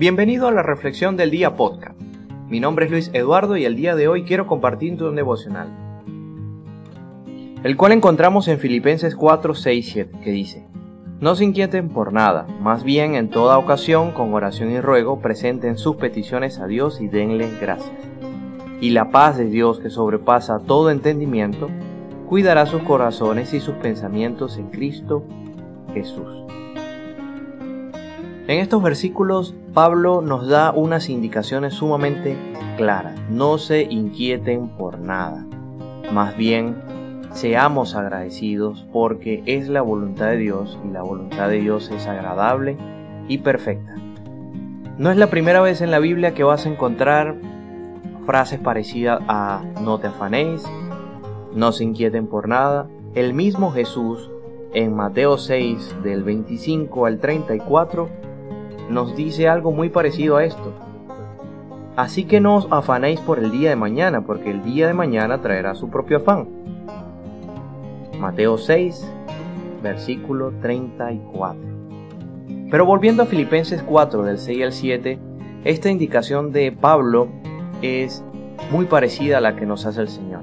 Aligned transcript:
Bienvenido 0.00 0.48
a 0.48 0.50
la 0.50 0.62
Reflexión 0.62 1.18
del 1.18 1.30
Día 1.30 1.56
Podcast. 1.56 2.00
Mi 2.48 2.58
nombre 2.58 2.86
es 2.86 2.90
Luis 2.90 3.10
Eduardo 3.12 3.58
y 3.58 3.66
el 3.66 3.76
día 3.76 3.94
de 3.94 4.08
hoy 4.08 4.22
quiero 4.22 4.46
compartirte 4.46 5.04
un 5.04 5.14
devocional, 5.14 5.68
el 7.62 7.76
cual 7.76 7.92
encontramos 7.92 8.48
en 8.48 8.58
Filipenses 8.58 9.14
4, 9.14 9.54
6, 9.54 9.90
7, 9.92 10.18
que 10.24 10.30
dice, 10.30 10.66
No 11.20 11.34
se 11.34 11.44
inquieten 11.44 11.90
por 11.90 12.14
nada, 12.14 12.46
más 12.62 12.82
bien 12.82 13.14
en 13.14 13.28
toda 13.28 13.58
ocasión, 13.58 14.12
con 14.12 14.32
oración 14.32 14.70
y 14.70 14.80
ruego, 14.80 15.20
presenten 15.20 15.76
sus 15.76 15.96
peticiones 15.96 16.60
a 16.60 16.66
Dios 16.66 17.02
y 17.02 17.08
denle 17.08 17.50
gracias. 17.60 18.00
Y 18.80 18.92
la 18.92 19.10
paz 19.10 19.36
de 19.36 19.50
Dios 19.50 19.80
que 19.80 19.90
sobrepasa 19.90 20.60
todo 20.60 20.90
entendimiento, 20.90 21.68
cuidará 22.26 22.64
sus 22.64 22.80
corazones 22.84 23.52
y 23.52 23.60
sus 23.60 23.74
pensamientos 23.74 24.56
en 24.56 24.70
Cristo 24.70 25.26
Jesús. 25.92 26.46
En 28.50 28.58
estos 28.58 28.82
versículos 28.82 29.54
Pablo 29.74 30.22
nos 30.22 30.48
da 30.48 30.72
unas 30.72 31.08
indicaciones 31.08 31.74
sumamente 31.74 32.36
claras. 32.76 33.16
No 33.30 33.58
se 33.58 33.82
inquieten 33.82 34.70
por 34.70 34.98
nada. 34.98 35.46
Más 36.12 36.36
bien, 36.36 36.74
seamos 37.32 37.94
agradecidos 37.94 38.88
porque 38.92 39.44
es 39.46 39.68
la 39.68 39.82
voluntad 39.82 40.30
de 40.30 40.38
Dios 40.38 40.80
y 40.84 40.88
la 40.88 41.02
voluntad 41.02 41.48
de 41.48 41.60
Dios 41.60 41.92
es 41.92 42.08
agradable 42.08 42.76
y 43.28 43.38
perfecta. 43.38 43.94
No 44.98 45.12
es 45.12 45.16
la 45.16 45.30
primera 45.30 45.60
vez 45.60 45.80
en 45.80 45.92
la 45.92 46.00
Biblia 46.00 46.34
que 46.34 46.42
vas 46.42 46.66
a 46.66 46.70
encontrar 46.70 47.36
frases 48.26 48.58
parecidas 48.58 49.22
a 49.28 49.62
no 49.80 50.00
te 50.00 50.08
afanéis, 50.08 50.64
no 51.54 51.70
se 51.70 51.84
inquieten 51.84 52.26
por 52.26 52.48
nada. 52.48 52.88
El 53.14 53.32
mismo 53.32 53.70
Jesús 53.70 54.28
en 54.72 54.96
Mateo 54.96 55.38
6 55.38 56.02
del 56.02 56.24
25 56.24 57.06
al 57.06 57.20
34 57.20 58.29
nos 58.90 59.16
dice 59.16 59.48
algo 59.48 59.72
muy 59.72 59.88
parecido 59.88 60.36
a 60.36 60.44
esto. 60.44 60.72
Así 61.96 62.24
que 62.24 62.40
no 62.40 62.56
os 62.56 62.68
afanéis 62.70 63.20
por 63.20 63.38
el 63.38 63.50
día 63.50 63.70
de 63.70 63.76
mañana, 63.76 64.22
porque 64.22 64.50
el 64.50 64.62
día 64.62 64.86
de 64.86 64.94
mañana 64.94 65.40
traerá 65.40 65.74
su 65.74 65.88
propio 65.90 66.18
afán. 66.18 66.48
Mateo 68.18 68.58
6, 68.58 69.06
versículo 69.82 70.52
34. 70.60 71.60
Pero 72.70 72.86
volviendo 72.86 73.22
a 73.22 73.26
Filipenses 73.26 73.82
4 73.82 74.22
del 74.22 74.38
6 74.38 74.64
al 74.64 74.72
7, 74.72 75.18
esta 75.64 75.90
indicación 75.90 76.52
de 76.52 76.72
Pablo 76.72 77.28
es 77.82 78.24
muy 78.70 78.86
parecida 78.86 79.38
a 79.38 79.40
la 79.40 79.56
que 79.56 79.66
nos 79.66 79.86
hace 79.86 80.02
el 80.02 80.08
Señor. 80.08 80.42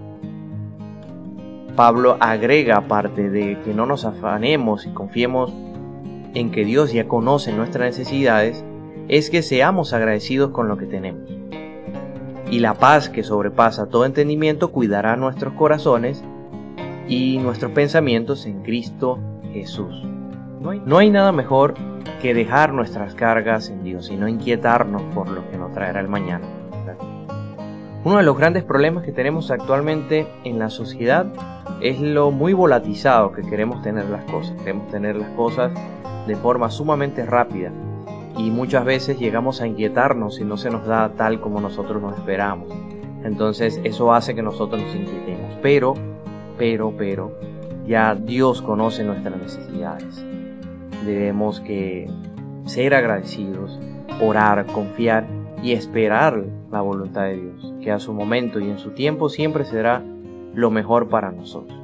Pablo 1.75 2.17
agrega, 2.19 2.77
aparte 2.77 3.29
de 3.29 3.59
que 3.63 3.73
no 3.73 3.85
nos 3.85 4.03
afanemos 4.03 4.85
y 4.85 4.89
confiemos 4.89 5.53
en 6.37 6.51
que 6.51 6.63
Dios 6.65 6.93
ya 6.93 7.07
conoce 7.07 7.51
nuestras 7.51 7.97
necesidades, 7.97 8.63
es 9.07 9.31
que 9.31 9.41
seamos 9.41 9.93
agradecidos 9.93 10.51
con 10.51 10.67
lo 10.67 10.77
que 10.77 10.85
tenemos. 10.85 11.27
Y 12.51 12.59
la 12.59 12.75
paz 12.75 13.09
que 13.09 13.23
sobrepasa 13.23 13.87
todo 13.87 14.05
entendimiento 14.05 14.71
cuidará 14.71 15.15
nuestros 15.15 15.53
corazones 15.53 16.23
y 17.07 17.39
nuestros 17.39 17.71
pensamientos 17.71 18.45
en 18.45 18.61
Cristo 18.61 19.17
Jesús. 19.51 20.03
No 20.61 20.69
hay, 20.69 20.81
no 20.85 20.99
hay, 20.99 21.09
nada 21.09 21.31
mejor 21.31 21.73
que 22.21 22.35
dejar 22.35 22.71
nuestras 22.71 23.15
cargas 23.15 23.69
en 23.69 23.83
Dios 23.83 24.11
y 24.11 24.15
no 24.15 24.27
inquietarnos 24.27 25.01
por 25.15 25.29
lo 25.29 25.49
que 25.49 25.57
nos 25.57 25.71
traerá 25.71 26.01
el 26.01 26.07
mañana. 26.07 26.45
Uno 28.07 28.19
de 28.19 28.23
los 28.23 28.37
grandes 28.37 28.63
problemas 28.63 29.03
que 29.03 29.11
tenemos 29.11 29.51
actualmente 29.51 30.27
en 30.45 30.59
la 30.59 30.69
sociedad 30.69 31.25
es 31.81 31.99
lo 31.99 32.31
muy 32.31 32.53
volatizado 32.53 33.33
que 33.33 33.41
queremos 33.41 33.81
tener 33.81 34.05
las 34.05 34.23
cosas. 34.31 34.55
Queremos 34.59 34.87
tener 34.87 35.17
las 35.17 35.29
cosas 35.31 35.73
de 36.25 36.33
forma 36.37 36.71
sumamente 36.71 37.25
rápida 37.25 37.69
y 38.37 38.49
muchas 38.49 38.85
veces 38.85 39.19
llegamos 39.19 39.59
a 39.59 39.67
inquietarnos 39.67 40.35
si 40.35 40.45
no 40.45 40.55
se 40.55 40.69
nos 40.69 40.87
da 40.87 41.09
tal 41.17 41.41
como 41.41 41.59
nosotros 41.59 42.01
nos 42.01 42.17
esperamos. 42.17 42.69
Entonces 43.25 43.81
eso 43.83 44.13
hace 44.13 44.33
que 44.33 44.41
nosotros 44.41 44.81
nos 44.81 44.95
inquietemos. 44.95 45.57
Pero, 45.61 45.93
pero, 46.57 46.93
pero, 46.97 47.37
ya 47.85 48.15
Dios 48.15 48.61
conoce 48.61 49.03
nuestras 49.03 49.35
necesidades. 49.35 50.25
Debemos 51.05 51.59
que 51.59 52.09
ser 52.67 52.95
agradecidos, 52.95 53.77
orar, 54.21 54.65
confiar 54.67 55.27
y 55.61 55.73
esperar 55.73 56.45
la 56.71 56.81
voluntad 56.81 57.23
de 57.23 57.37
Dios, 57.37 57.73
que 57.81 57.91
a 57.91 57.99
su 57.99 58.13
momento 58.13 58.59
y 58.59 58.69
en 58.69 58.77
su 58.77 58.91
tiempo 58.91 59.29
siempre 59.29 59.65
será 59.65 60.03
lo 60.53 60.71
mejor 60.71 61.09
para 61.09 61.31
nosotros. 61.31 61.77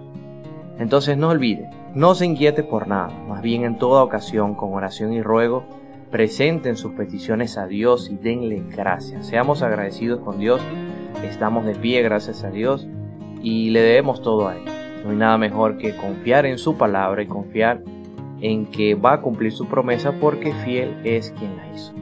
Entonces 0.80 1.18
no 1.18 1.30
olvide, 1.30 1.70
no 1.94 2.16
se 2.16 2.26
inquiete 2.26 2.64
por 2.64 2.88
nada, 2.88 3.10
más 3.28 3.42
bien 3.42 3.64
en 3.64 3.78
toda 3.78 4.04
ocasión, 4.04 4.56
con 4.56 4.74
oración 4.74 5.14
y 5.14 5.22
ruego, 5.22 5.64
presenten 6.12 6.78
sus 6.78 6.94
peticiones 6.94 7.58
a 7.58 7.68
Dios 7.68 8.10
y 8.10 8.18
denle 8.18 8.64
gracias. 8.76 9.28
Seamos 9.28 9.62
agradecidos 9.62 10.20
con 10.22 10.40
Dios, 10.40 10.62
estamos 11.24 11.66
de 11.66 11.76
pie 11.76 12.02
gracias 12.02 12.44
a 12.44 12.50
Dios 12.50 12.88
y 13.42 13.70
le 13.72 13.82
debemos 13.82 14.22
todo 14.22 14.48
a 14.48 14.56
Él. 14.56 14.66
No 15.04 15.12
hay 15.12 15.18
nada 15.18 15.38
mejor 15.38 15.78
que 15.78 15.96
confiar 15.96 16.46
en 16.46 16.58
su 16.58 16.78
palabra 16.78 17.22
y 17.24 17.28
confiar 17.28 17.82
en 18.42 18.66
que 18.68 18.96
va 18.96 19.14
a 19.14 19.22
cumplir 19.22 19.52
su 19.52 19.68
promesa 19.68 20.14
porque 20.20 20.54
fiel 20.54 20.98
es 21.04 21.32
quien 21.32 21.58
la 21.58 21.74
hizo. 21.74 21.94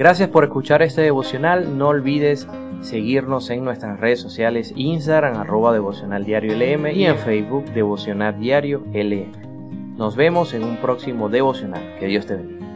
Gracias 0.00 0.30
por 0.30 0.44
escuchar 0.44 0.80
este 0.80 1.02
devocional. 1.02 1.76
No 1.76 1.88
olvides 1.88 2.48
seguirnos 2.80 3.50
en 3.50 3.64
nuestras 3.64 4.00
redes 4.00 4.18
sociales 4.18 4.72
Instagram 4.74 5.36
arroba 5.36 5.74
devocional 5.74 6.24
diario 6.24 6.56
y 6.90 7.04
en 7.04 7.18
Facebook 7.18 7.66
devocional 7.74 8.40
diario 8.40 8.82
LM. 8.94 9.98
Nos 9.98 10.16
vemos 10.16 10.54
en 10.54 10.64
un 10.64 10.78
próximo 10.78 11.28
devocional. 11.28 11.98
Que 11.98 12.06
Dios 12.06 12.24
te 12.24 12.36
bendiga. 12.36 12.69